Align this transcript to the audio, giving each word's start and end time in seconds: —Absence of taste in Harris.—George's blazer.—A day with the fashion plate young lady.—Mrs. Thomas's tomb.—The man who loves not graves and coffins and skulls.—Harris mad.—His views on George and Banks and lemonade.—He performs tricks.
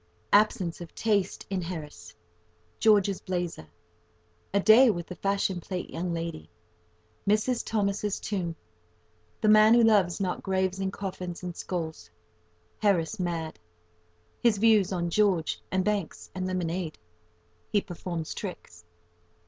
—Absence 0.33 0.81
of 0.81 0.95
taste 0.95 1.45
in 1.51 1.61
Harris.—George's 1.61 3.21
blazer.—A 3.21 4.59
day 4.61 4.89
with 4.89 5.05
the 5.05 5.15
fashion 5.15 5.61
plate 5.61 5.91
young 5.91 6.11
lady.—Mrs. 6.11 7.63
Thomas's 7.63 8.19
tomb.—The 8.19 9.47
man 9.47 9.75
who 9.75 9.83
loves 9.83 10.19
not 10.19 10.41
graves 10.41 10.79
and 10.79 10.91
coffins 10.91 11.43
and 11.43 11.55
skulls.—Harris 11.55 13.19
mad.—His 13.19 14.57
views 14.57 14.91
on 14.91 15.11
George 15.11 15.61
and 15.69 15.85
Banks 15.85 16.31
and 16.33 16.47
lemonade.—He 16.47 17.81
performs 17.81 18.33
tricks. 18.33 18.83